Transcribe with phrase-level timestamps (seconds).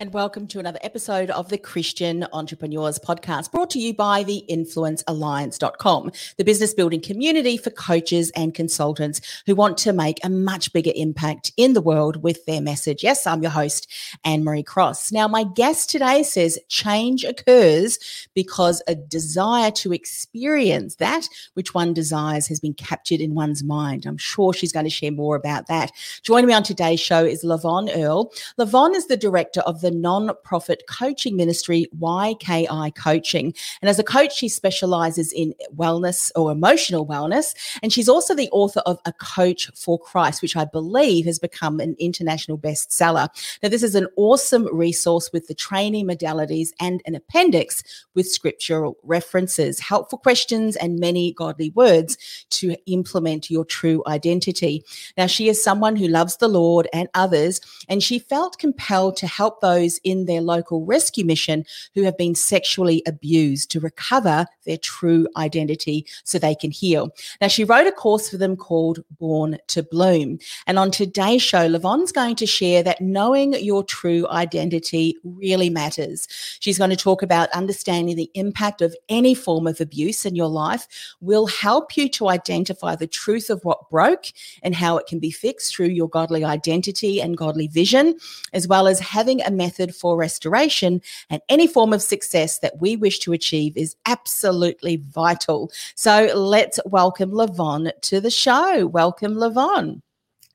[0.00, 4.42] And welcome to another episode of the Christian Entrepreneurs Podcast, brought to you by the
[4.48, 10.72] influencealliance.com, the business building community for coaches and consultants who want to make a much
[10.72, 13.02] bigger impact in the world with their message.
[13.02, 13.92] Yes, I'm your host,
[14.24, 15.12] Anne Marie Cross.
[15.12, 17.98] Now, my guest today says change occurs
[18.32, 24.06] because a desire to experience that which one desires has been captured in one's mind.
[24.06, 25.92] I'm sure she's going to share more about that.
[26.22, 28.32] Joining me on today's show is La Vonne Earl.
[28.56, 33.54] La Vonne is the director of the the non-profit coaching ministry YKI Coaching.
[33.82, 37.54] And as a coach, she specializes in wellness or emotional wellness.
[37.82, 41.80] And she's also the author of A Coach for Christ, which I believe has become
[41.80, 43.28] an international bestseller.
[43.62, 47.82] Now, this is an awesome resource with the training modalities and an appendix
[48.14, 52.16] with scriptural references, helpful questions, and many godly words
[52.50, 54.84] to implement your true identity.
[55.16, 59.26] Now, she is someone who loves the Lord and others, and she felt compelled to
[59.26, 61.64] help those those in their local rescue mission
[61.94, 67.10] who have been sexually abused to recover their true identity so they can heal.
[67.40, 70.38] Now, she wrote a course for them called Born to Bloom.
[70.66, 75.70] And on today's show, La Vonne's going to share that knowing your true identity really
[75.70, 76.28] matters.
[76.60, 80.48] She's going to talk about understanding the impact of any form of abuse in your
[80.48, 80.86] life
[81.20, 84.26] will help you to identify the truth of what broke
[84.62, 88.18] and how it can be fixed through your godly identity and godly vision,
[88.52, 91.00] as well as having a method for restoration.
[91.28, 95.70] And any form of success that we wish to achieve is absolutely vital.
[95.94, 98.86] So let's welcome La Vonne to the show.
[98.86, 100.02] Welcome, La Vonne.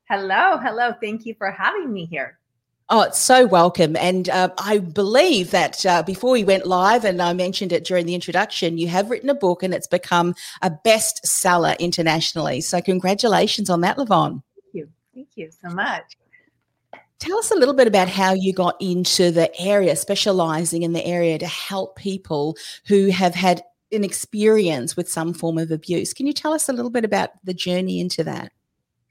[0.09, 0.57] Hello.
[0.57, 0.93] Hello.
[1.01, 2.37] Thank you for having me here.
[2.89, 3.95] Oh, it's so welcome.
[3.95, 8.05] And uh, I believe that uh, before we went live, and I mentioned it during
[8.05, 12.61] the introduction, you have written a book and it's become a bestseller internationally.
[12.61, 14.43] So, congratulations on that, La Vonne.
[14.53, 14.89] Thank you.
[15.15, 16.03] Thank you so much.
[17.19, 21.05] Tell us a little bit about how you got into the area, specializing in the
[21.05, 23.61] area to help people who have had
[23.91, 26.13] an experience with some form of abuse.
[26.13, 28.51] Can you tell us a little bit about the journey into that?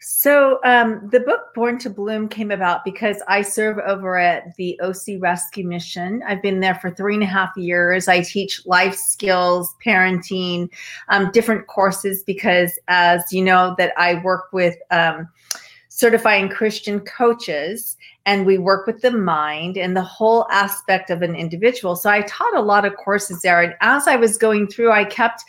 [0.07, 4.79] So, um, the book Born to Bloom came about because I serve over at the
[4.83, 6.23] OC Rescue Mission.
[6.27, 8.07] I've been there for three and a half years.
[8.07, 10.69] I teach life skills, parenting,
[11.09, 14.77] um, different courses because, as you know, that I work with.
[14.91, 15.27] Um,
[15.95, 17.97] certifying Christian coaches
[18.27, 21.95] and we work with the mind and the whole aspect of an individual.
[21.95, 23.63] So I taught a lot of courses there.
[23.63, 25.45] And as I was going through, I kept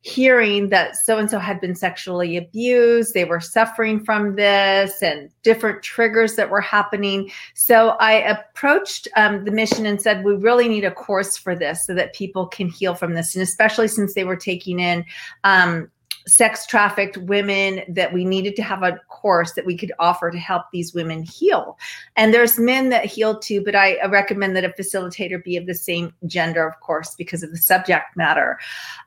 [0.00, 5.28] hearing that so and so had been sexually abused, they were suffering from this, and
[5.42, 7.30] different triggers that were happening.
[7.52, 11.84] So I approached um, the mission and said, We really need a course for this
[11.84, 13.34] so that people can heal from this.
[13.34, 15.04] And especially since they were taking in
[15.44, 15.90] um,
[16.26, 20.38] sex trafficked women that we needed to have a course that we could offer to
[20.38, 21.78] help these women heal.
[22.16, 25.74] And there's men that heal too, but I recommend that a facilitator be of the
[25.74, 28.58] same gender, of course, because of the subject matter.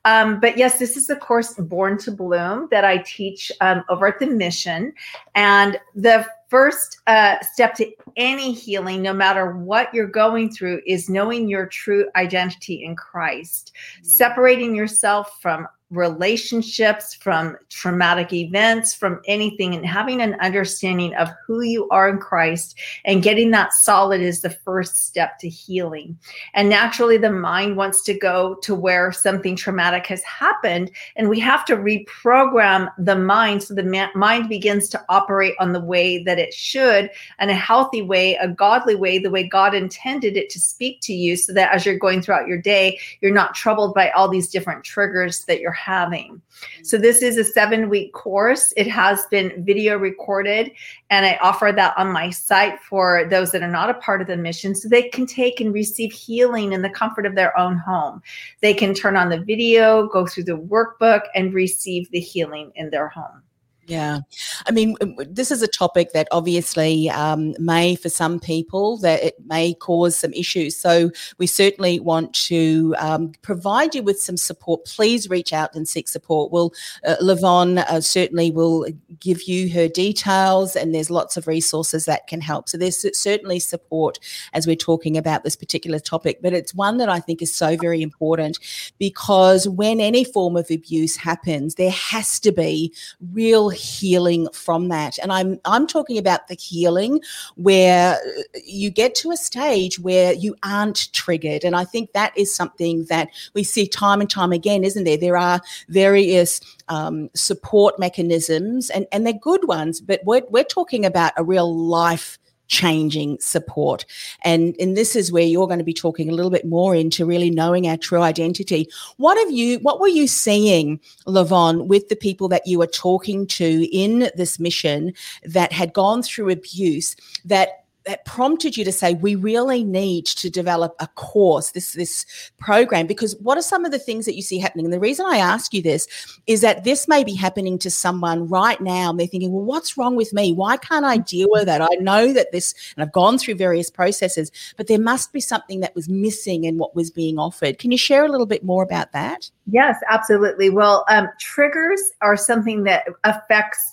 [0.05, 4.07] Um, but yes, this is the course Born to Bloom that I teach um, over
[4.07, 4.93] at the mission.
[5.35, 11.09] And the first uh, step to any healing, no matter what you're going through, is
[11.09, 14.07] knowing your true identity in Christ, mm-hmm.
[14.07, 21.61] separating yourself from relationships, from traumatic events, from anything, and having an understanding of who
[21.61, 26.17] you are in Christ and getting that solid is the first step to healing.
[26.55, 31.39] And naturally, the mind wants to go to where something traumatic has happened, and we
[31.39, 36.23] have to reprogram the mind so the ma- mind begins to operate on the way
[36.23, 40.49] that it should, and a healthy way, a godly way, the way God intended it
[40.49, 43.93] to speak to you, so that as you're going throughout your day, you're not troubled
[43.93, 46.41] by all these different triggers that you're having.
[46.83, 48.73] So, this is a seven week course.
[48.77, 50.71] It has been video recorded,
[51.09, 54.27] and I offer that on my site for those that are not a part of
[54.27, 57.77] the mission so they can take and receive healing in the comfort of their own
[57.77, 58.21] home.
[58.61, 62.89] They can turn on the video, go through the workbook, and receive the healing in
[62.89, 63.43] their home.
[63.85, 64.19] Yeah,
[64.65, 64.95] I mean,
[65.27, 70.15] this is a topic that obviously um, may, for some people, that it may cause
[70.15, 70.77] some issues.
[70.77, 74.85] So we certainly want to um, provide you with some support.
[74.85, 76.49] Please reach out and seek support.
[76.49, 76.71] We'll,
[77.05, 78.87] uh, La Vonne uh, certainly will
[79.19, 82.69] give you her details, and there's lots of resources that can help.
[82.69, 84.17] So there's certainly support
[84.53, 87.75] as we're talking about this particular topic, but it's one that I think is so
[87.75, 88.59] very important
[88.97, 92.93] because when any form of abuse happens, there has to be
[93.33, 95.17] real healing from that.
[95.19, 97.21] And I'm I'm talking about the healing
[97.55, 98.17] where
[98.65, 101.63] you get to a stage where you aren't triggered.
[101.63, 105.17] And I think that is something that we see time and time again, isn't there?
[105.17, 111.05] There are various um, support mechanisms and, and they're good ones, but we're, we're talking
[111.05, 112.37] about a real life
[112.67, 114.05] changing support.
[114.43, 117.25] And, and this is where you're going to be talking a little bit more into
[117.25, 118.89] really knowing our true identity.
[119.17, 122.87] What have you, what were you seeing, La Vonne, with the people that you were
[122.87, 125.13] talking to in this mission
[125.43, 127.15] that had gone through abuse
[127.45, 132.25] that that prompted you to say we really need to develop a course this this
[132.57, 134.85] program because what are some of the things that you see happening?
[134.85, 136.07] And the reason i ask you this
[136.47, 139.97] is that this may be happening to someone right now and they're thinking well what's
[139.97, 140.53] wrong with me?
[140.53, 141.81] Why can't i deal with that?
[141.81, 145.79] I know that this and i've gone through various processes but there must be something
[145.79, 147.79] that was missing in what was being offered.
[147.79, 149.49] Can you share a little bit more about that?
[149.67, 150.69] Yes absolutely.
[150.69, 153.92] Well um, triggers are something that affects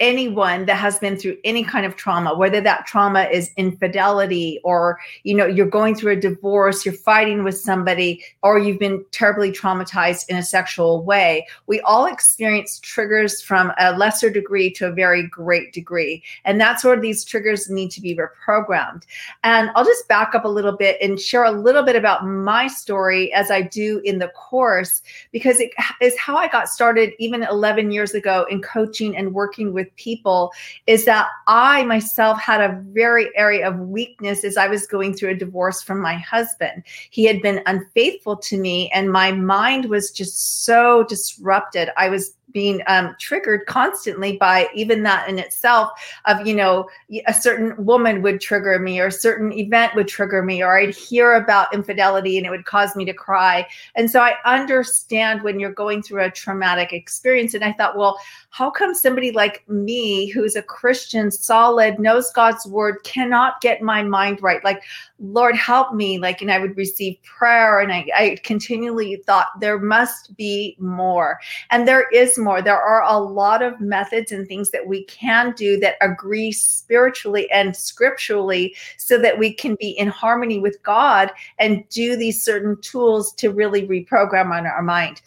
[0.00, 4.98] anyone that has been through any kind of trauma whether that trauma is infidelity or
[5.24, 9.50] you know you're going through a divorce you're fighting with somebody or you've been terribly
[9.50, 14.92] traumatized in a sexual way we all experience triggers from a lesser degree to a
[14.92, 16.22] very great degree.
[16.44, 19.04] And that's where these triggers need to be reprogrammed.
[19.44, 22.66] And i'll just back up a little bit and share a little bit about my
[22.66, 25.02] story as i do in the course
[25.32, 25.70] because it
[26.00, 29.96] is how i got started even 11 years ago in coaching and working with with
[29.96, 30.52] people
[30.86, 35.30] is that I myself had a very area of weakness as I was going through
[35.30, 36.82] a divorce from my husband.
[37.10, 41.90] He had been unfaithful to me, and my mind was just so disrupted.
[41.96, 45.90] I was being um, triggered constantly by even that in itself
[46.24, 46.88] of you know
[47.26, 50.94] a certain woman would trigger me or a certain event would trigger me or i'd
[50.94, 55.60] hear about infidelity and it would cause me to cry and so i understand when
[55.60, 58.18] you're going through a traumatic experience and i thought well
[58.56, 64.02] how come somebody like me who's a christian solid knows god's word cannot get my
[64.02, 64.82] mind right like
[65.18, 69.78] lord help me like and i would receive prayer and i, I continually thought there
[69.78, 71.38] must be more
[71.70, 72.62] and there is more.
[72.62, 77.50] There are a lot of methods and things that we can do that agree spiritually
[77.50, 82.80] and scripturally so that we can be in harmony with God and do these certain
[82.80, 85.20] tools to really reprogram on our mind.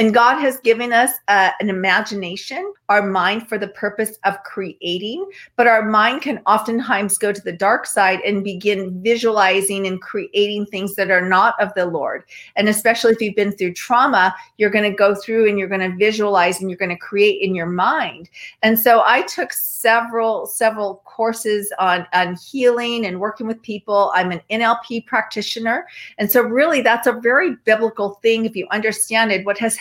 [0.00, 5.28] And God has given us uh, an imagination, our mind for the purpose of creating,
[5.56, 10.64] but our mind can oftentimes go to the dark side and begin visualizing and creating
[10.64, 12.24] things that are not of the Lord.
[12.56, 15.82] And especially if you've been through trauma, you're going to go through and you're going
[15.82, 18.30] to visualize and you're going to create in your mind.
[18.62, 24.12] And so I took several, several courses on, on healing and working with people.
[24.14, 25.86] I'm an NLP practitioner.
[26.16, 29.44] And so, really, that's a very biblical thing if you understand it.
[29.44, 29.76] What has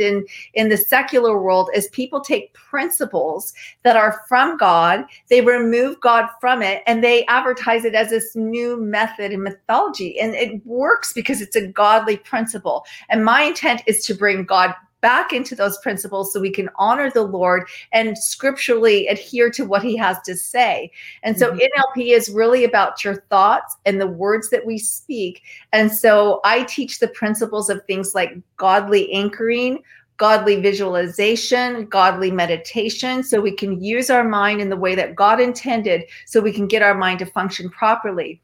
[0.00, 3.52] in, in the secular world is people take principles
[3.82, 8.36] that are from God, they remove God from it, and they advertise it as this
[8.36, 10.18] new method and mythology.
[10.20, 12.84] And it works because it's a godly principle.
[13.08, 14.74] And my intent is to bring God
[15.04, 19.82] back into those principles so we can honor the Lord and scripturally adhere to what
[19.82, 20.90] he has to say.
[21.22, 21.58] And so mm-hmm.
[21.58, 25.42] NLP is really about your thoughts and the words that we speak.
[25.74, 29.82] And so I teach the principles of things like godly anchoring,
[30.16, 35.38] godly visualization, godly meditation, so we can use our mind in the way that God
[35.38, 38.40] intended, so we can get our mind to function properly.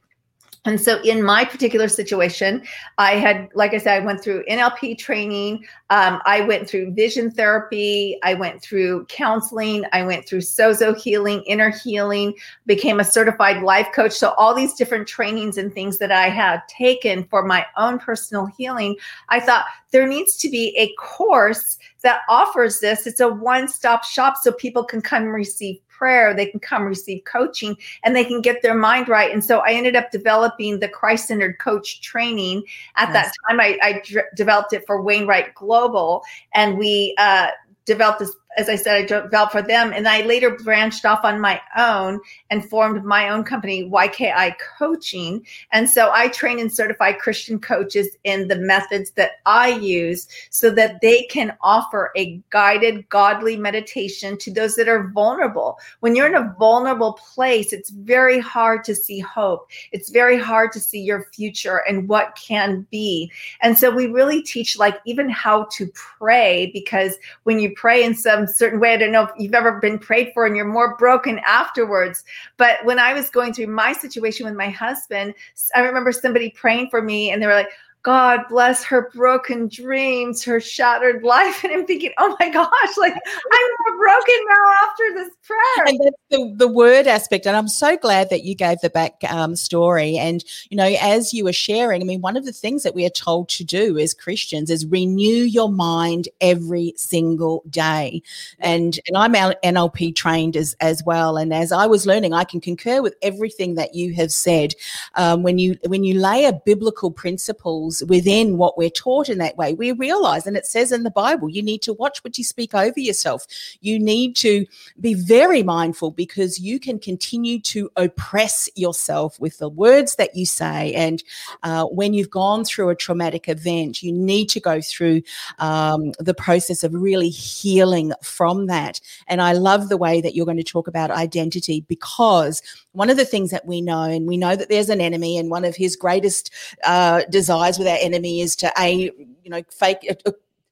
[0.67, 2.63] And so, in my particular situation,
[2.99, 5.65] I had, like I said, I went through NLP training.
[5.89, 8.19] Um, I went through vision therapy.
[8.23, 9.85] I went through counseling.
[9.95, 12.35] I went through Sozo healing, inner healing,
[12.67, 14.13] became a certified life coach.
[14.13, 18.45] So, all these different trainings and things that I had taken for my own personal
[18.45, 18.97] healing,
[19.31, 23.07] I thought there needs to be a course that offers this.
[23.07, 27.23] It's a one stop shop so people can come receive prayer, they can come receive
[27.27, 29.31] coaching and they can get their mind right.
[29.31, 32.63] And so I ended up developing the Christ centered coach training.
[32.97, 36.23] At that time, I, I d- developed it for Wainwright Global,
[36.55, 37.49] and we uh,
[37.85, 39.93] developed this as I said, I developed for them.
[39.93, 45.47] And I later branched off on my own and formed my own company, YKI Coaching.
[45.73, 50.71] And so I train and certify Christian coaches in the methods that I use so
[50.71, 55.79] that they can offer a guided, godly meditation to those that are vulnerable.
[56.01, 59.69] When you're in a vulnerable place, it's very hard to see hope.
[59.93, 63.31] It's very hard to see your future and what can be.
[63.63, 68.15] And so we really teach, like, even how to pray, because when you pray in
[68.15, 68.93] some certain way.
[68.93, 72.25] I don't know if you've ever been prayed for and you're more broken afterwards.
[72.57, 75.35] But when I was going through my situation with my husband,
[75.75, 77.71] I remember somebody praying for me and they were like,
[78.03, 81.65] God bless her broken dreams, her shattered life.
[81.71, 85.87] And I'm thinking, oh my gosh, like I'm more broken now after this prayer.
[85.87, 87.47] And that's the, the word aspect.
[87.47, 90.17] And I'm so glad that you gave the back um, story.
[90.17, 93.05] And, you know, as you were sharing, I mean, one of the things that we
[93.05, 98.23] are told to do as Christians is renew your mind every single day.
[98.59, 101.37] And, and I'm NLP trained as, as well.
[101.37, 104.75] And as I was learning, I can concur with everything that you have said.
[105.15, 109.57] Um, when you, when you lay a biblical principle within what we're taught in that
[109.57, 112.45] way, we realize, and it says in the Bible, you need to watch what you
[112.45, 113.47] speak over yourself.
[113.81, 114.67] You need to
[115.01, 120.47] be very mindful because you can continue to oppress yourself with the words that you
[120.47, 120.95] say.
[120.95, 121.23] And
[121.63, 125.23] uh, when you've gone through a traumatic event, you need to go through
[125.59, 129.01] um, the process of really healing from that.
[129.27, 133.17] And I love the way that you're going to talk about identity because one of
[133.17, 135.77] the things that we know, and we know that there's an enemy, and one of
[135.77, 136.51] his greatest
[136.85, 139.11] uh, desires with our enemy is to a
[139.43, 140.31] you know fake uh,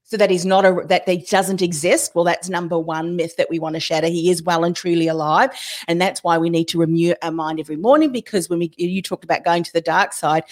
[0.08, 2.14] so that he's not a that he doesn't exist?
[2.14, 4.08] Well that's number one myth that we want to shatter.
[4.08, 5.50] He is well and truly alive.
[5.86, 9.02] And that's why we need to renew our mind every morning because when we you
[9.02, 10.44] talked about going to the dark side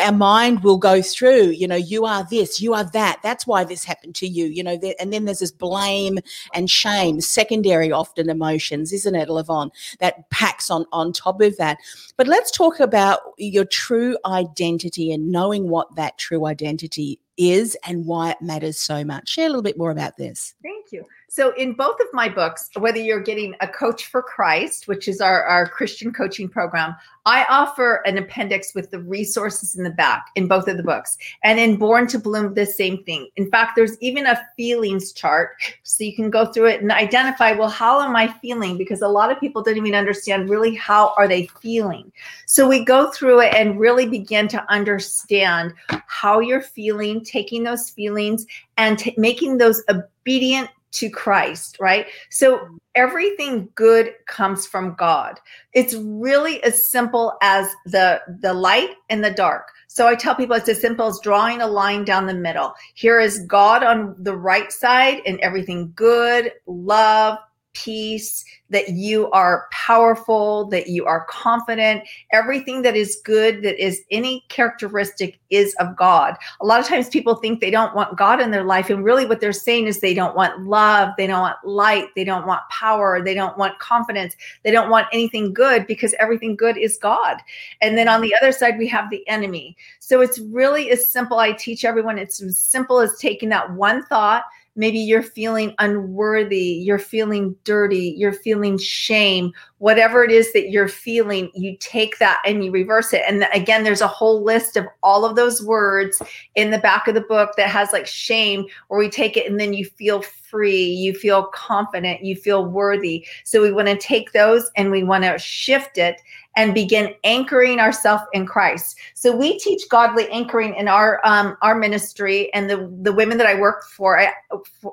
[0.00, 3.18] our mind will go through you know you are this you are that.
[3.22, 6.18] That's why this happened to you you know and then there's this blame
[6.54, 11.56] and shame secondary often emotions isn't it La Vonne that packs on on top of
[11.56, 11.78] that.
[12.16, 18.04] But let's talk about your true identity and knowing what that true identity is and
[18.04, 19.28] why it matters so much.
[19.30, 20.54] Share a little bit more about this.
[20.62, 21.06] Thank you.
[21.32, 25.20] So, in both of my books, whether you're getting a coach for Christ, which is
[25.20, 30.26] our, our Christian coaching program, I offer an appendix with the resources in the back
[30.34, 31.16] in both of the books.
[31.44, 33.28] And in Born to Bloom, the same thing.
[33.36, 35.50] In fact, there's even a feelings chart.
[35.84, 38.76] So you can go through it and identify, well, how am I feeling?
[38.76, 42.10] Because a lot of people don't even understand really how are they feeling.
[42.46, 45.74] So we go through it and really begin to understand
[46.06, 48.46] how you're feeling, taking those feelings
[48.78, 52.06] and t- making those obedient to Christ, right?
[52.30, 55.38] So everything good comes from God.
[55.72, 59.68] It's really as simple as the the light and the dark.
[59.86, 62.74] So I tell people it's as simple as drawing a line down the middle.
[62.94, 67.38] Here is God on the right side and everything good, love,
[67.74, 72.02] peace, that you are powerful, that you are confident.
[72.32, 76.36] Everything that is good, that is any characteristic, is of God.
[76.60, 78.88] A lot of times people think they don't want God in their life.
[78.88, 82.24] And really, what they're saying is they don't want love, they don't want light, they
[82.24, 86.76] don't want power, they don't want confidence, they don't want anything good because everything good
[86.76, 87.38] is God.
[87.80, 89.76] And then on the other side, we have the enemy.
[89.98, 91.38] So it's really as simple.
[91.38, 94.44] I teach everyone it's as simple as taking that one thought
[94.76, 100.88] maybe you're feeling unworthy, you're feeling dirty, you're feeling shame, whatever it is that you're
[100.88, 103.22] feeling, you take that and you reverse it.
[103.26, 106.22] And again, there's a whole list of all of those words
[106.54, 109.58] in the back of the book that has like shame, where we take it and
[109.58, 113.26] then you feel free, you feel confident, you feel worthy.
[113.44, 116.20] So we want to take those and we want to shift it
[116.56, 118.98] and begin anchoring ourselves in Christ.
[119.14, 123.46] So we teach godly anchoring in our um, our ministry and the the women that
[123.46, 124.34] I work for at,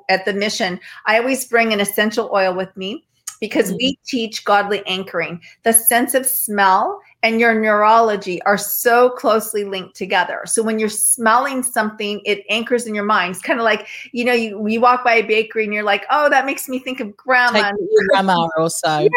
[0.08, 0.78] at the mission.
[1.06, 3.04] I always bring an essential oil with me
[3.40, 4.04] because we mm-hmm.
[4.06, 5.40] teach godly anchoring.
[5.62, 10.42] The sense of smell and your neurology are so closely linked together.
[10.46, 13.32] So when you're smelling something, it anchors in your mind.
[13.32, 16.06] It's kind of like, you know, you, you walk by a bakery and you're like,
[16.10, 17.72] oh, that makes me think of grandma.
[18.10, 19.00] grandma also.
[19.00, 19.10] Yes.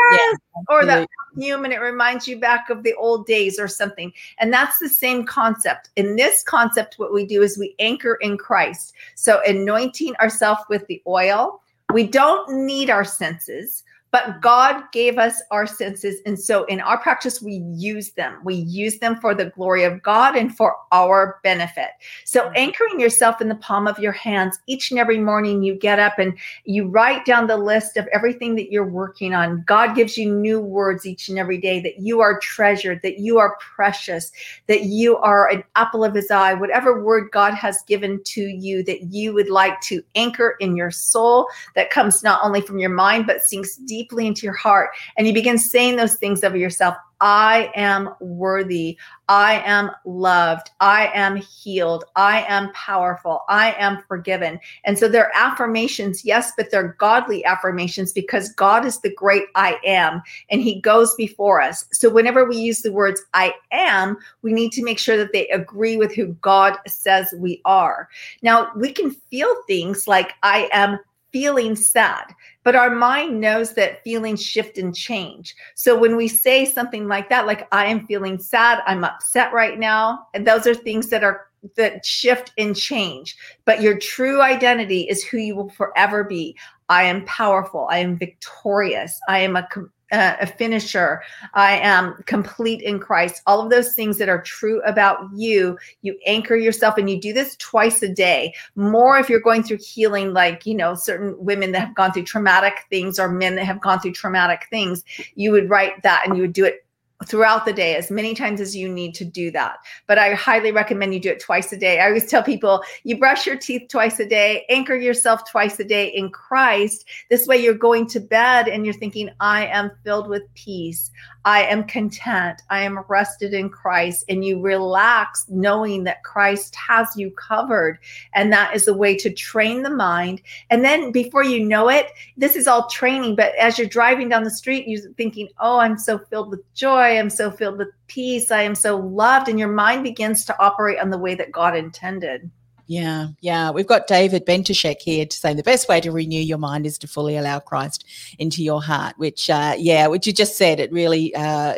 [0.55, 4.11] Yeah, or that perfume and it reminds you back of the old days or something.
[4.39, 5.89] And that's the same concept.
[5.95, 8.93] In this concept, what we do is we anchor in Christ.
[9.13, 11.61] So anointing ourselves with the oil.
[11.93, 16.19] We don't need our senses but God gave us our senses.
[16.25, 18.39] And so in our practice, we use them.
[18.43, 21.89] We use them for the glory of God and for our benefit.
[22.25, 22.53] So mm-hmm.
[22.55, 26.19] anchoring yourself in the palm of your hands each and every morning, you get up
[26.19, 29.63] and you write down the list of everything that you're working on.
[29.65, 33.39] God gives you new words each and every day that you are treasured, that you
[33.39, 34.31] are precious,
[34.67, 38.83] that you are an apple of his eye, whatever word God has given to you
[38.83, 42.89] that you would like to anchor in your soul that comes not only from your
[42.89, 46.57] mind, but sinks deep deeply into your heart and you begin saying those things over
[46.57, 48.97] yourself I am worthy.
[49.29, 50.71] I am loved.
[50.79, 52.03] I am healed.
[52.15, 53.41] I am powerful.
[53.47, 54.59] I am forgiven.
[54.85, 59.77] And so they're affirmations, yes, but they're godly affirmations because God is the great I
[59.85, 61.85] am and He goes before us.
[61.91, 65.47] So whenever we use the words I am, we need to make sure that they
[65.49, 68.09] agree with who God says we are.
[68.41, 70.97] Now, we can feel things like I am
[71.31, 72.33] feeling sad.
[72.63, 75.55] But our mind knows that feelings shift and change.
[75.75, 79.79] So when we say something like that, like I am feeling sad, I'm upset right
[79.79, 83.37] now, and those are things that are that shift and change.
[83.65, 86.55] But your true identity is who you will forever be.
[86.89, 87.87] I am powerful.
[87.89, 89.19] I am victorious.
[89.29, 89.67] I am a
[90.11, 91.21] uh, a finisher.
[91.53, 93.41] I am complete in Christ.
[93.47, 97.33] All of those things that are true about you, you anchor yourself and you do
[97.33, 98.53] this twice a day.
[98.75, 102.23] More if you're going through healing, like, you know, certain women that have gone through
[102.23, 105.03] traumatic things or men that have gone through traumatic things,
[105.35, 106.85] you would write that and you would do it
[107.25, 109.77] throughout the day as many times as you need to do that.
[110.07, 111.99] But I highly recommend you do it twice a day.
[111.99, 115.83] I always tell people you brush your teeth twice a day, anchor yourself twice a
[115.83, 117.05] day in Christ.
[117.29, 121.11] This way you're going to bed and you're thinking, I am filled with peace.
[121.43, 122.61] I am content.
[122.69, 124.25] I am rested in Christ.
[124.29, 127.97] And you relax knowing that Christ has you covered.
[128.35, 130.41] And that is a way to train the mind.
[130.69, 133.35] And then before you know it, this is all training.
[133.35, 137.10] But as you're driving down the street, you're thinking, oh, I'm so filled with joy.
[137.11, 138.51] I am so filled with peace.
[138.51, 139.49] I am so loved.
[139.49, 142.49] And your mind begins to operate on the way that God intended.
[142.91, 143.71] Yeah, yeah.
[143.71, 146.97] We've got David Bentashek here to say the best way to renew your mind is
[146.97, 148.03] to fully allow Christ
[148.37, 151.75] into your heart, which, uh, yeah, which you just said, it really uh,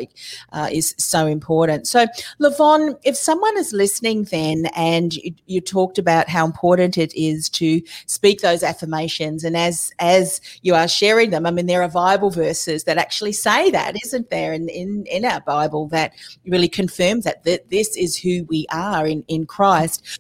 [0.54, 1.86] uh, is so important.
[1.86, 2.08] So,
[2.40, 7.14] La Vonne, if someone is listening then and you, you, talked about how important it
[7.16, 11.84] is to speak those affirmations, and as as you are sharing them, I mean, there
[11.84, 16.14] are Bible verses that actually say that, isn't there, in, in, in our Bible that
[16.48, 20.20] really confirms that, that this is who we are in, in Christ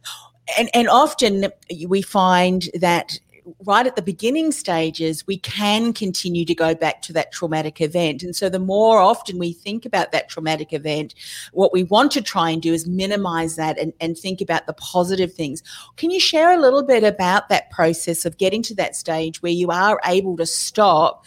[0.58, 1.48] and and often
[1.88, 3.20] we find that
[3.66, 8.24] right at the beginning stages, we can continue to go back to that traumatic event.
[8.24, 11.14] And so, the more often we think about that traumatic event,
[11.52, 14.74] what we want to try and do is minimize that and, and think about the
[14.74, 15.64] positive things.
[15.98, 19.52] Can you share a little bit about that process of getting to that stage where
[19.52, 21.26] you are able to stop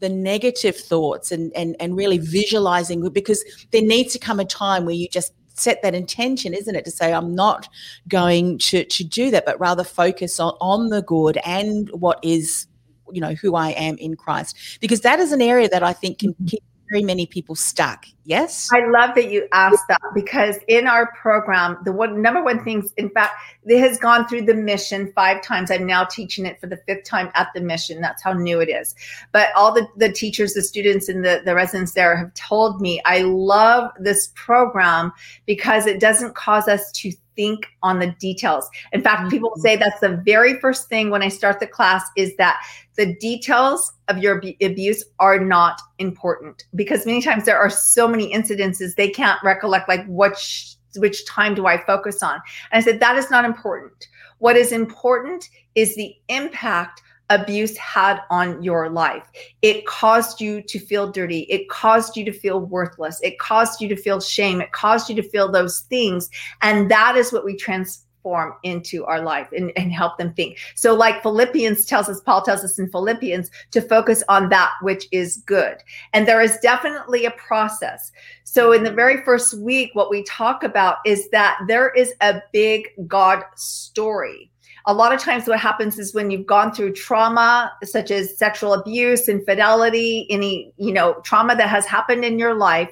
[0.00, 3.08] the negative thoughts and, and, and really visualizing?
[3.10, 6.84] Because there needs to come a time where you just set that intention, isn't it?
[6.84, 7.68] To say, I'm not
[8.08, 12.66] going to, to do that, but rather focus on, on the good and what is,
[13.10, 14.78] you know, who I am in Christ.
[14.80, 16.46] Because that is an area that I think can mm-hmm.
[16.46, 16.62] keep
[16.92, 18.04] very many people stuck.
[18.24, 18.68] Yes.
[18.72, 22.92] I love that you asked that because in our program, the one number one things,
[22.98, 25.70] in fact, it has gone through the mission five times.
[25.70, 28.00] I'm now teaching it for the fifth time at the mission.
[28.02, 28.94] That's how new it is.
[29.32, 33.00] But all the, the teachers, the students, and the, the residents there have told me
[33.06, 35.12] I love this program
[35.46, 38.68] because it doesn't cause us to think on the details.
[38.92, 39.60] In fact, people mm-hmm.
[39.60, 42.62] say that's the very first thing when I start the class is that
[42.96, 48.32] the details of your abuse are not important because many times there are so many
[48.32, 52.34] incidences they can't recollect like which which time do I focus on?
[52.34, 52.42] And
[52.72, 54.08] I said that is not important.
[54.38, 59.24] What is important is the impact abuse had on your life.
[59.62, 61.40] It caused you to feel dirty.
[61.42, 63.20] It caused you to feel worthless.
[63.22, 64.60] It caused you to feel shame.
[64.60, 66.28] It caused you to feel those things.
[66.60, 70.58] And that is what we transform into our life and, and help them think.
[70.76, 75.08] So, like Philippians tells us, Paul tells us in Philippians to focus on that which
[75.10, 75.78] is good.
[76.12, 78.12] And there is definitely a process.
[78.44, 82.40] So, in the very first week, what we talk about is that there is a
[82.52, 84.51] big God story
[84.86, 88.74] a lot of times what happens is when you've gone through trauma such as sexual
[88.74, 92.90] abuse infidelity any you know trauma that has happened in your life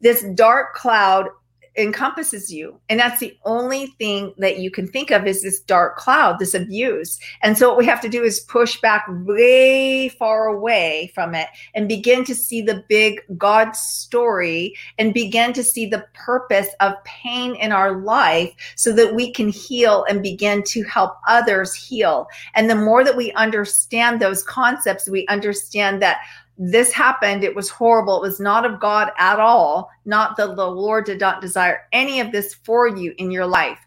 [0.00, 1.28] this dark cloud
[1.76, 2.78] encompasses you.
[2.88, 6.54] And that's the only thing that you can think of is this dark cloud this
[6.54, 7.18] abuse.
[7.42, 11.48] And so what we have to do is push back way far away from it
[11.74, 16.92] and begin to see the big god story and begin to see the purpose of
[17.04, 22.26] pain in our life so that we can heal and begin to help others heal.
[22.54, 26.20] And the more that we understand those concepts we understand that
[26.58, 27.44] this happened.
[27.44, 28.16] It was horrible.
[28.16, 29.90] It was not of God at all.
[30.04, 33.78] Not that the Lord did not desire any of this for you in your life.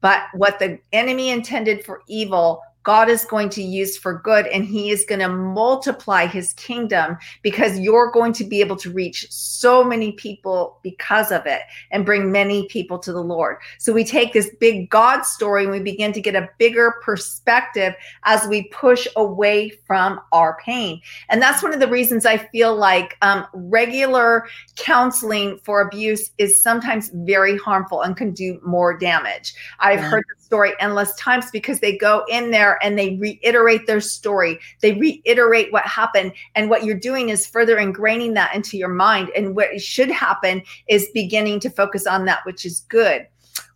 [0.00, 4.64] But what the enemy intended for evil, God is going to use for good and
[4.64, 9.26] he is going to multiply his kingdom because you're going to be able to reach
[9.28, 13.56] so many people because of it and bring many people to the Lord.
[13.78, 17.92] So we take this big God story and we begin to get a bigger perspective
[18.22, 21.00] as we push away from our pain.
[21.28, 24.46] And that's one of the reasons I feel like um, regular
[24.76, 29.54] counseling for abuse is sometimes very harmful and can do more damage.
[29.80, 30.08] I've yeah.
[30.10, 34.60] heard story endless times because they go in there and they reiterate their story.
[34.80, 36.32] They reiterate what happened.
[36.54, 39.30] And what you're doing is further ingraining that into your mind.
[39.34, 43.26] And what should happen is beginning to focus on that which is good.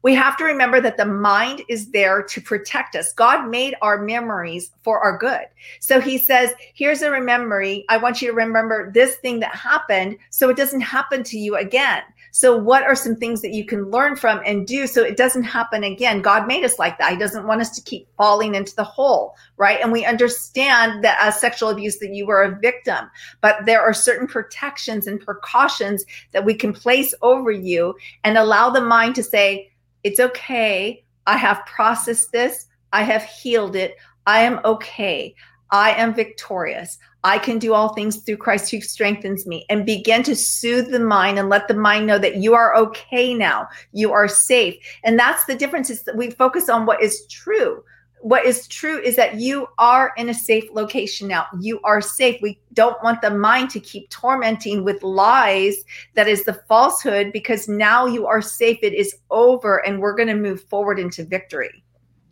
[0.03, 3.13] We have to remember that the mind is there to protect us.
[3.13, 5.47] God made our memories for our good.
[5.81, 7.85] So he says, Here's a memory.
[7.89, 11.57] I want you to remember this thing that happened so it doesn't happen to you
[11.57, 12.03] again.
[12.33, 15.43] So, what are some things that you can learn from and do so it doesn't
[15.43, 16.23] happen again?
[16.23, 17.13] God made us like that.
[17.13, 19.81] He doesn't want us to keep falling into the hole, right?
[19.83, 23.95] And we understand that as sexual abuse that you were a victim, but there are
[23.95, 29.23] certain protections and precautions that we can place over you and allow the mind to
[29.23, 29.71] say,
[30.05, 31.05] "It's okay.
[31.27, 32.67] I have processed this.
[32.93, 33.97] I have healed it.
[34.27, 35.35] I am okay.
[35.73, 36.99] I am victorious.
[37.23, 41.01] I can do all things through Christ who strengthens me and begin to soothe the
[41.01, 43.69] mind and let the mind know that you are okay now.
[43.93, 44.77] You are safe.
[45.05, 47.85] And that's the difference is that we focus on what is true.
[48.23, 51.47] What is true is that you are in a safe location now.
[51.59, 52.41] You are safe.
[52.43, 55.77] We don't want the mind to keep tormenting with lies
[56.15, 58.79] that is the falsehood because now you are safe.
[58.83, 61.83] It is over and we're going to move forward into victory.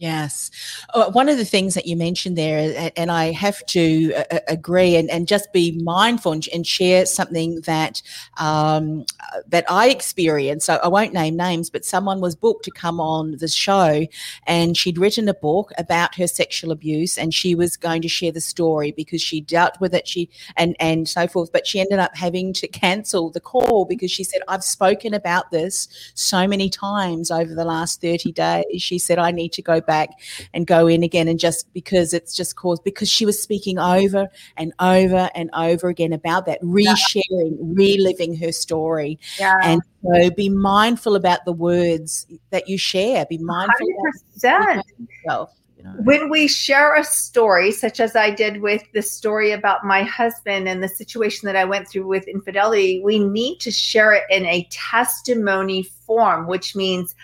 [0.00, 0.52] Yes.
[0.94, 4.38] Uh, one of the things that you mentioned there, and I have to uh, uh,
[4.46, 8.02] agree and, and just be mindful and, share something that
[8.38, 9.04] um,
[9.48, 10.66] that I experienced.
[10.66, 14.06] So I won't name names, but someone was booked to come on the show,
[14.46, 18.30] and she'd written a book about her sexual abuse, and she was going to share
[18.30, 20.06] the story because she dealt with it.
[20.06, 24.12] She and and so forth, but she ended up having to cancel the call because
[24.12, 29.00] she said, "I've spoken about this so many times over the last thirty days." She
[29.00, 30.10] said, "I need to go." Back
[30.54, 31.26] and go in again.
[31.26, 35.88] And just because it's just caused, because she was speaking over and over and over
[35.88, 39.18] again about that, resharing, reliving her story.
[39.40, 39.56] Yeah.
[39.64, 43.26] And so be mindful about the words that you share.
[43.26, 43.88] Be mindful
[44.36, 44.82] 100%.
[45.24, 45.54] yourself.
[46.00, 50.68] When we share a story, such as I did with the story about my husband
[50.68, 54.44] and the situation that I went through with infidelity, we need to share it in
[54.44, 57.14] a testimony form, which means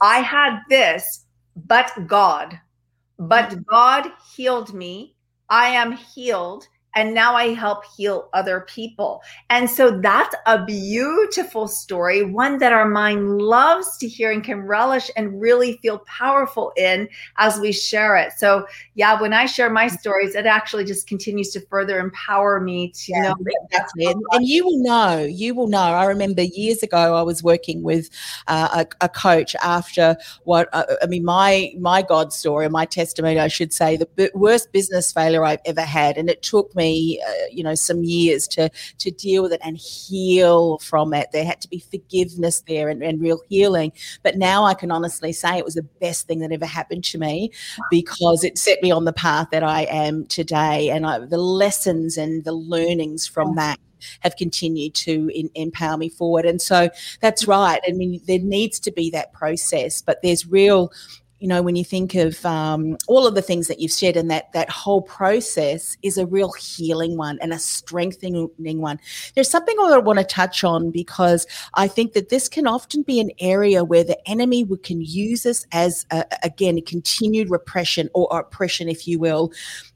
[0.00, 1.23] I had this,
[1.56, 2.58] but God.
[3.18, 3.64] But mm.
[3.66, 5.16] God healed me.
[5.48, 9.22] I am healed and now I help heal other people.
[9.50, 14.62] And so that's a beautiful story, one that our mind loves to hear and can
[14.62, 18.32] relish and really feel powerful in as we share it.
[18.36, 22.90] So, yeah, when I share my stories, it actually just continues to further empower me
[22.90, 23.34] to yeah, know
[23.70, 24.16] that's it.
[24.30, 25.78] And you will know, you will know.
[25.78, 28.08] I remember years ago, I was working with
[28.46, 33.38] uh, a, a, coach after what uh, I mean, my my God story, my testimony,
[33.38, 37.20] I should say, the worst business failure I've ever had, and it took me me,
[37.26, 41.28] uh, you know, some years to to deal with it and heal from it.
[41.32, 43.92] There had to be forgiveness there and, and real healing.
[44.22, 47.18] But now I can honestly say it was the best thing that ever happened to
[47.18, 47.50] me
[47.90, 52.16] because it set me on the path that I am today, and I, the lessons
[52.16, 53.78] and the learnings from that
[54.20, 56.44] have continued to in, empower me forward.
[56.44, 57.80] And so that's right.
[57.88, 60.92] I mean, there needs to be that process, but there's real
[61.44, 64.30] you know, when you think of um, all of the things that you've said, and
[64.30, 68.48] that that whole process is a real healing one and a strengthening
[68.80, 68.98] one.
[69.34, 73.20] There's something I want to touch on because I think that this can often be
[73.20, 78.88] an area where the enemy can use this as a, again continued repression or oppression,
[78.88, 79.52] if you will,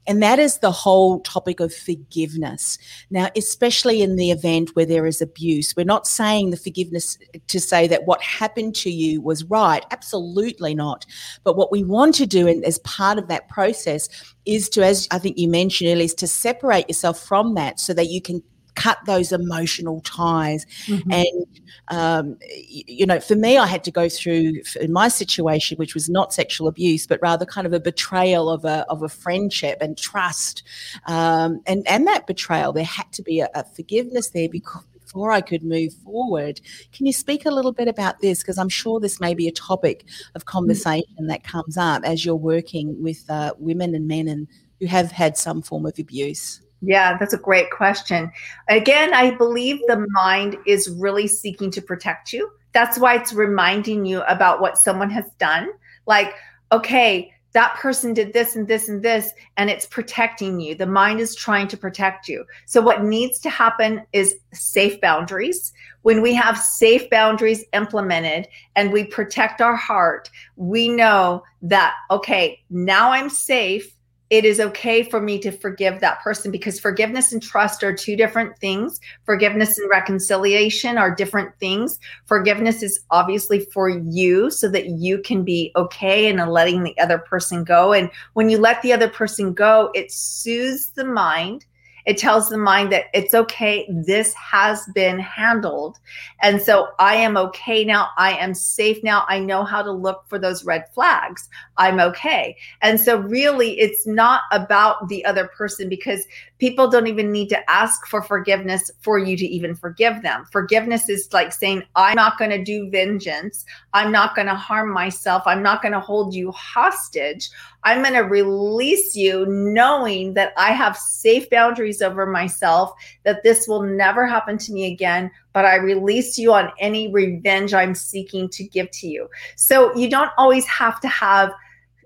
[0.09, 2.79] and that is the whole topic of forgiveness.
[3.11, 7.59] Now, especially in the event where there is abuse, we're not saying the forgiveness to
[7.59, 9.85] say that what happened to you was right.
[9.91, 11.05] Absolutely not.
[11.43, 14.09] But what we want to do in, as part of that process
[14.47, 17.93] is to, as I think you mentioned earlier, is to separate yourself from that so
[17.93, 18.41] that you can
[18.75, 20.65] cut those emotional ties.
[20.85, 21.11] Mm-hmm.
[21.11, 25.93] And, um, you know, for me, I had to go through in my situation, which
[25.93, 29.77] was not sexual abuse, but rather kind of a betrayal of a, of a friendship
[29.81, 30.63] and trust.
[31.07, 35.31] Um, and, and that betrayal, there had to be a, a forgiveness there because before
[35.31, 36.61] I could move forward.
[36.91, 38.43] Can you speak a little bit about this?
[38.43, 40.05] Because I'm sure this may be a topic
[40.35, 40.45] of mm.
[40.45, 44.47] conversation that comes up as you're working with uh, women and men and
[44.79, 46.61] who have had some form of abuse.
[46.81, 48.31] Yeah, that's a great question.
[48.69, 52.49] Again, I believe the mind is really seeking to protect you.
[52.71, 55.69] That's why it's reminding you about what someone has done.
[56.05, 56.33] Like,
[56.71, 60.75] okay, that person did this and this and this, and it's protecting you.
[60.75, 62.45] The mind is trying to protect you.
[62.67, 65.73] So, what needs to happen is safe boundaries.
[66.03, 72.63] When we have safe boundaries implemented and we protect our heart, we know that, okay,
[72.69, 73.95] now I'm safe
[74.29, 78.15] it is okay for me to forgive that person because forgiveness and trust are two
[78.15, 78.99] different things.
[79.25, 81.99] Forgiveness and reconciliation are different things.
[82.25, 87.17] Forgiveness is obviously for you so that you can be okay and letting the other
[87.17, 87.93] person go.
[87.93, 91.65] And when you let the other person go, it soothes the mind
[92.09, 93.87] it tells the mind that it's okay.
[93.87, 95.99] This has been handled.
[96.41, 98.09] And so I am okay now.
[98.17, 99.25] I am safe now.
[99.29, 101.47] I know how to look for those red flags.
[101.77, 102.57] I'm okay.
[102.81, 106.25] And so, really, it's not about the other person because
[106.57, 110.45] people don't even need to ask for forgiveness for you to even forgive them.
[110.51, 113.65] Forgiveness is like saying, I'm not going to do vengeance.
[113.93, 115.43] I'm not going to harm myself.
[115.45, 117.49] I'm not going to hold you hostage.
[117.83, 123.67] I'm going to release you knowing that I have safe boundaries over myself, that this
[123.67, 128.49] will never happen to me again, but I release you on any revenge I'm seeking
[128.49, 129.29] to give to you.
[129.55, 131.51] So you don't always have to have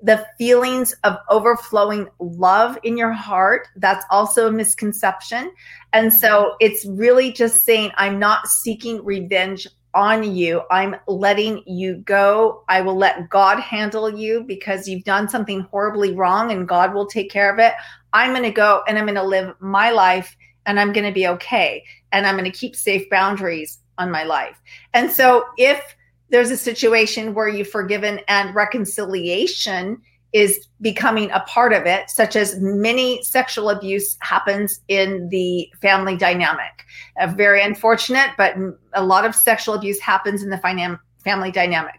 [0.02, 3.70] the feelings of overflowing love in your heart.
[3.78, 5.54] That's also a misconception.
[5.94, 10.64] And so it's really just saying, I'm not seeking revenge on you.
[10.72, 12.64] I'm letting you go.
[12.68, 17.06] I will let God handle you because you've done something horribly wrong and God will
[17.06, 17.74] take care of it.
[18.14, 21.12] I'm going to go and I'm going to live my life and I'm going to
[21.12, 21.84] be okay.
[22.12, 24.60] And I'm going to keep safe boundaries on my life.
[24.94, 25.96] And so if
[26.30, 30.02] there's a situation where you've forgiven and reconciliation
[30.34, 36.18] is becoming a part of it, such as many sexual abuse happens in the family
[36.18, 36.84] dynamic.
[37.20, 38.56] Uh, very unfortunate, but
[38.94, 41.96] a lot of sexual abuse happens in the finam- family dynamic.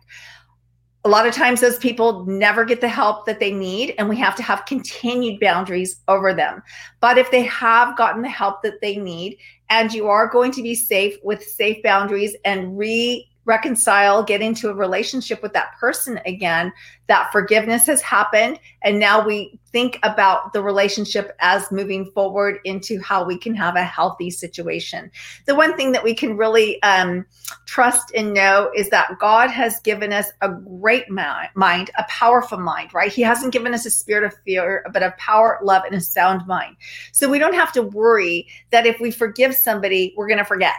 [1.04, 4.16] A lot of times, those people never get the help that they need, and we
[4.16, 6.62] have to have continued boundaries over them.
[7.00, 9.36] But if they have gotten the help that they need,
[9.68, 14.70] and you are going to be safe with safe boundaries and re reconcile, get into
[14.70, 16.72] a relationship with that person again,
[17.06, 18.58] that forgiveness has happened.
[18.82, 23.76] And now we think about the relationship as moving forward into how we can have
[23.76, 25.10] a healthy situation.
[25.46, 27.26] The one thing that we can really um,
[27.66, 32.94] trust and know is that God has given us a great mind, a powerful mind,
[32.94, 33.12] right?
[33.12, 36.46] He hasn't given us a spirit of fear, but of power, love, and a sound
[36.46, 36.76] mind.
[37.12, 40.74] So we don't have to worry that if we forgive somebody, we're going to forget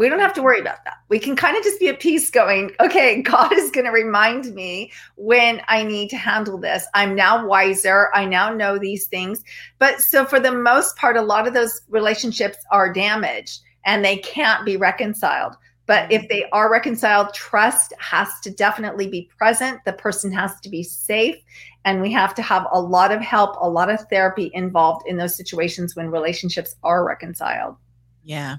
[0.00, 0.94] we don't have to worry about that.
[1.10, 4.54] We can kind of just be at peace going, okay, God is going to remind
[4.54, 6.86] me when I need to handle this.
[6.94, 8.08] I'm now wiser.
[8.14, 9.44] I now know these things.
[9.78, 14.16] But so for the most part, a lot of those relationships are damaged and they
[14.16, 15.54] can't be reconciled.
[15.84, 19.80] But if they are reconciled, trust has to definitely be present.
[19.84, 21.36] The person has to be safe.
[21.84, 25.18] And we have to have a lot of help, a lot of therapy involved in
[25.18, 27.76] those situations when relationships are reconciled.
[28.22, 28.56] Yeah.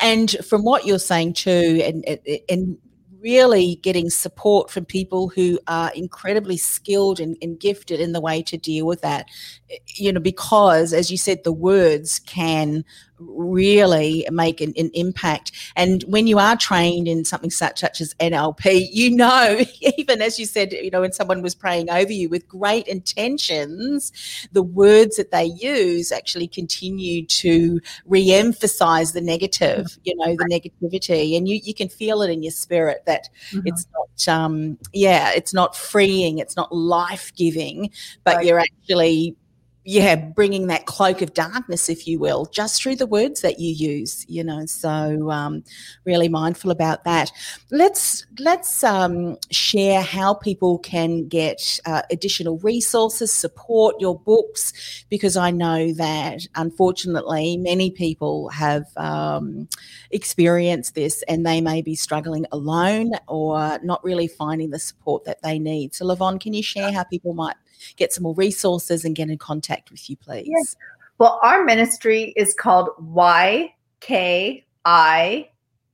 [0.00, 2.78] And from what you're saying too, and, and
[3.22, 8.42] really getting support from people who are incredibly skilled and, and, gifted in the way
[8.42, 9.28] to deal with that.
[9.70, 12.84] Eh, you know, because as you said, the words can
[13.28, 15.52] really make an, an, impact.
[15.76, 19.60] And when you are trained in something such, such as NLP, you know,
[19.98, 24.12] even as you said, you know, when someone was praying over you with great intentions,
[24.52, 31.36] the words that they use actually continue to re-emphasize the negative, you know, the negativity.
[31.36, 33.66] And you, you can feel it in your spirit that mm-hmm.
[33.66, 37.90] it's not, um, yeah, it's not freeing, it's not life-giving,
[38.24, 38.46] but right.
[38.46, 39.36] you're actually
[39.84, 43.72] yeah, bringing that cloak of darkness, if you will, just through the words that you
[43.72, 44.64] use, you know.
[44.66, 45.64] So, um,
[46.04, 47.32] really mindful about that.
[47.72, 55.36] Let's let's um, share how people can get uh, additional resources, support your books, because
[55.36, 59.68] I know that unfortunately many people have um,
[60.12, 65.42] experienced this, and they may be struggling alone or not really finding the support that
[65.42, 65.92] they need.
[65.92, 67.56] So, La Vonne, can you share how people might
[67.96, 70.48] get some more resources and get in contact with you, please?
[70.48, 70.76] Yes.
[71.18, 73.72] Well, our ministry is called YKI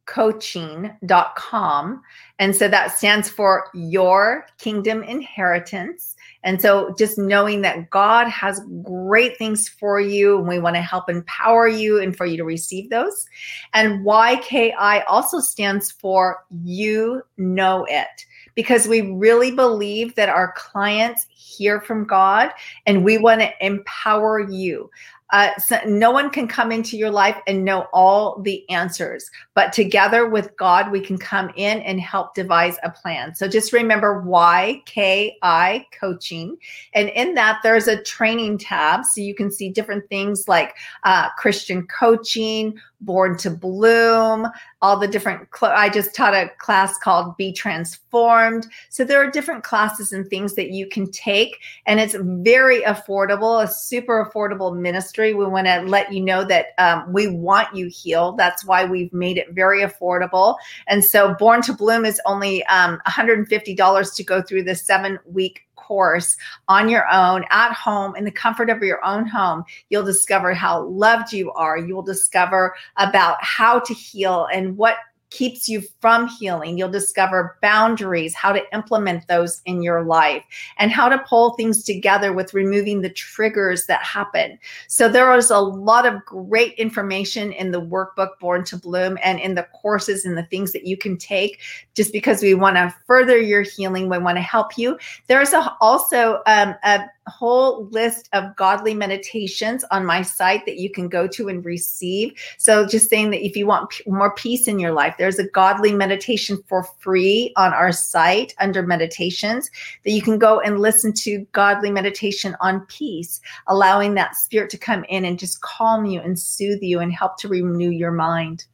[0.08, 2.02] coaching.com.
[2.38, 6.16] And so that stands for Your Kingdom Inheritance.
[6.44, 10.82] And so just knowing that God has great things for you and we want to
[10.82, 13.26] help empower you and for you to receive those.
[13.74, 18.24] And YKI also stands for You Know It
[18.58, 22.50] because we really believe that our clients hear from God
[22.86, 24.90] and we want to empower you.
[25.30, 29.72] uh, so no one can come into your life and know all the answers, but
[29.72, 33.34] together with God, we can come in and help devise a plan.
[33.34, 36.56] So just remember YKI coaching.
[36.94, 39.04] And in that, there's a training tab.
[39.04, 44.48] So you can see different things like uh, Christian coaching, Born to Bloom,
[44.82, 48.66] all the different, cl- I just taught a class called Be Transformed.
[48.88, 51.58] So there are different classes and things that you can take.
[51.86, 55.32] And it's very affordable, a super affordable ministry.
[55.32, 58.36] We want to let you know that um, we want you healed.
[58.36, 60.56] That's why we've made it very affordable.
[60.88, 65.67] And so Born to Bloom is only um, $150 to go through the seven week
[65.88, 66.36] course
[66.68, 69.64] on your own at home in the comfort of your own home.
[69.88, 71.78] You'll discover how loved you are.
[71.78, 74.96] You will discover about how to heal and what
[75.30, 76.78] keeps you from healing.
[76.78, 80.42] You'll discover boundaries, how to implement those in your life,
[80.78, 84.58] and how to pull things together with removing the triggers that happen.
[84.88, 89.40] So, there is a lot of great information in the workbook Born to Bloom and
[89.40, 91.60] in the courses and the things that you can take
[91.94, 94.08] just because we want to further your healing.
[94.08, 94.98] We want to help you.
[95.26, 100.90] There's a, also um, a whole list of godly meditations on my site that you
[100.90, 102.34] can go to and receive.
[102.58, 105.48] So, just saying that if you want p- more peace in your life, there's a
[105.48, 109.70] godly meditation for free on our site under meditations
[110.04, 114.78] that you can go and listen to godly meditation on peace, allowing that spirit to
[114.78, 118.64] come in and just calm you and soothe you and help to renew your mind.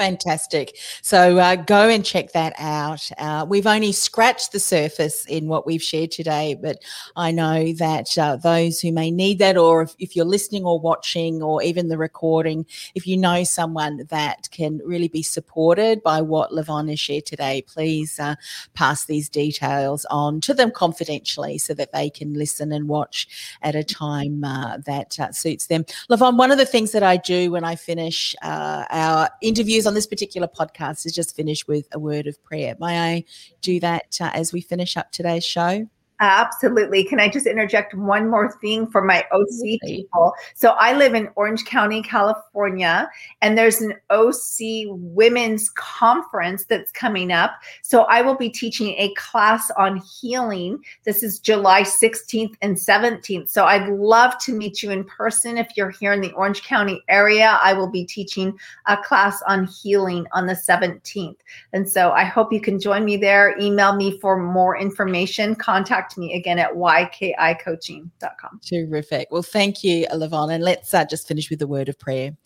[0.00, 0.78] Fantastic.
[1.02, 3.06] So uh, go and check that out.
[3.18, 6.78] Uh, we've only scratched the surface in what we've shared today, but
[7.16, 10.80] I know that uh, those who may need that, or if, if, you're listening or
[10.80, 16.22] watching, or even the recording, if you know someone that can really be supported by
[16.22, 18.36] what La Vonne has shared today, please uh,
[18.72, 23.28] pass these details on to them confidentially so that they can listen and watch
[23.60, 25.84] at a time uh, that uh, suits them.
[26.08, 29.94] La Vonne, one of the things that I do when I finish our interviews on
[29.94, 32.76] this particular podcast is just finish with a word of prayer.
[32.78, 33.24] May I
[33.60, 35.88] do that uh, as we finish up today's show?
[36.20, 37.02] Absolutely.
[37.02, 40.34] Can I just interject one more thing for my OC people?
[40.54, 43.08] So I live in Orange County, California,
[43.40, 47.52] and there's an OC women's conference that's coming up.
[47.80, 50.84] So I will be teaching a class on healing.
[51.04, 53.48] This is July 16th and 17th.
[53.48, 55.56] So I'd love to meet you in person.
[55.56, 59.66] If you're here in the Orange County area, I will be teaching a class on
[59.66, 61.36] healing on the 17th.
[61.72, 63.56] And so I hope you can join me there.
[63.58, 65.54] Email me for more information.
[65.54, 68.60] Contact contact me again at ykicoaching.com.
[68.66, 69.28] Terrific.
[69.30, 70.54] Well, thank you, La Vonne.
[70.54, 72.36] And let's uh, just finish with a word of prayer.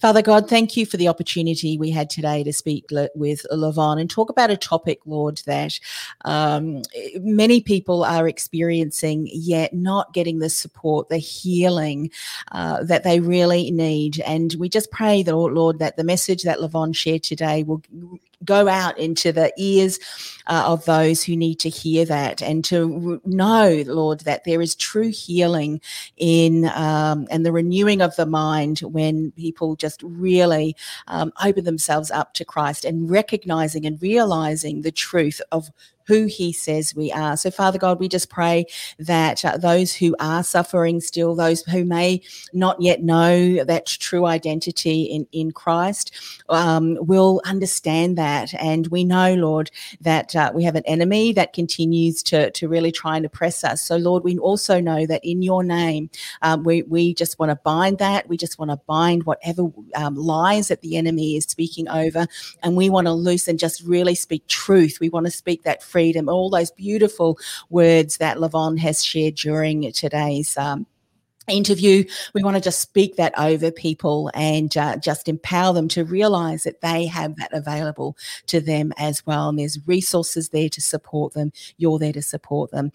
[0.00, 3.70] Father God, thank you for the opportunity we had today to speak le- with La
[3.70, 5.78] Vonne and talk about a topic, Lord, that
[6.24, 6.82] um,
[7.16, 12.10] many people are experiencing, yet not getting the support, the healing
[12.52, 14.20] uh, that they really need.
[14.20, 17.82] And we just pray that, Lord, that the message that La Vonne shared today will
[18.44, 19.98] go out into the ears
[20.46, 24.74] uh, of those who need to hear that and to know, Lord, that there is
[24.74, 25.80] true healing
[26.16, 30.76] in um, and the renewing of the mind when people just really
[31.06, 35.70] um, open themselves up to Christ and recognizing and realizing the truth of
[36.06, 37.36] who he says we are.
[37.36, 38.66] So, Father God, we just pray
[38.98, 44.26] that uh, those who are suffering still, those who may not yet know that true
[44.26, 46.12] identity in, in Christ,
[46.48, 48.52] um, will understand that.
[48.54, 52.92] And we know, Lord, that uh, we have an enemy that continues to, to really
[52.92, 53.80] try and oppress us.
[53.80, 56.10] So, Lord, we also know that in your name,
[56.42, 58.28] um, we, we just want to bind that.
[58.28, 62.26] We just want to bind whatever um, lies that the enemy is speaking over.
[62.62, 64.98] And we want to loose and just really speak truth.
[65.00, 67.38] We want to speak that freedom, all those beautiful
[67.70, 70.86] words that La Vonne has shared during today's um,
[71.48, 72.04] interview.
[72.32, 76.64] We want to just speak that over people and uh, just empower them to realize
[76.64, 79.48] that they have that available to them as well.
[79.48, 81.52] And there's resources there to support them.
[81.76, 82.92] You're there to support them.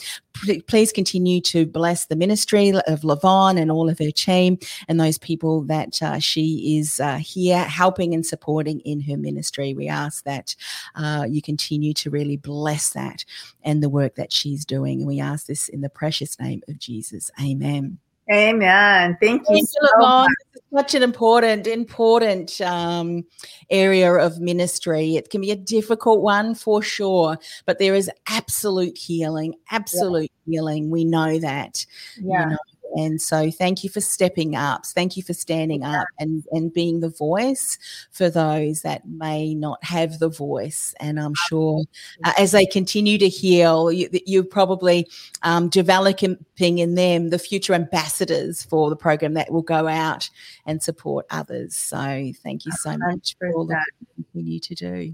[0.67, 4.57] Please continue to bless the ministry of La Vonne and all of her team
[4.87, 9.73] and those people that uh, she is uh, here helping and supporting in her ministry.
[9.73, 10.55] We ask that
[10.95, 13.25] uh, you continue to really bless that
[13.63, 14.99] and the work that she's doing.
[14.99, 17.29] And we ask this in the precious name of Jesus.
[17.41, 17.99] Amen.
[18.31, 19.17] Amen.
[19.19, 19.55] Thank you.
[19.55, 20.29] Thank so you much.
[20.71, 23.25] Such an important, important um,
[23.71, 25.15] area of ministry.
[25.15, 30.51] It can be a difficult one for sure, but there is absolute healing, absolute yeah.
[30.53, 30.91] healing.
[30.91, 31.83] We know that.
[32.21, 32.43] Yeah.
[32.43, 32.57] You know?
[32.99, 34.85] And so thank you for stepping up.
[34.85, 37.77] Thank you for standing up and, and being the voice
[38.11, 40.93] for those that may not have the voice.
[40.99, 41.83] And I'm sure
[42.25, 45.07] uh, as they continue to heal, you, you're probably
[45.43, 50.29] um, developing in them the future ambassadors for the program that will go out
[50.65, 51.77] and support others.
[51.77, 55.13] So thank you so much for all that you continue to do.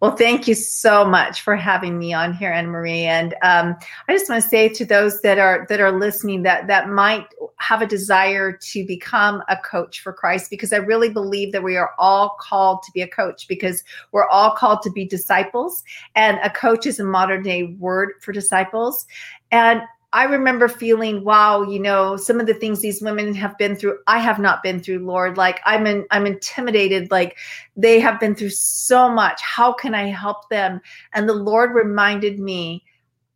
[0.00, 3.04] Well, thank you so much for having me on here, Anne Marie.
[3.04, 3.76] And um,
[4.08, 7.26] I just want to say to those that are that are listening that that might
[7.58, 11.76] have a desire to become a coach for Christ, because I really believe that we
[11.76, 16.38] are all called to be a coach, because we're all called to be disciples, and
[16.42, 19.06] a coach is a modern day word for disciples.
[19.52, 19.82] And
[20.14, 23.98] I remember feeling, wow, you know, some of the things these women have been through,
[24.06, 25.38] I have not been through, Lord.
[25.38, 27.10] Like I'm in, I'm intimidated.
[27.10, 27.38] Like
[27.76, 29.40] they have been through so much.
[29.40, 30.80] How can I help them?
[31.14, 32.84] And the Lord reminded me,